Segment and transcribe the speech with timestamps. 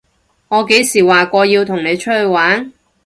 [0.47, 2.73] 我幾時話過要同你出去玩？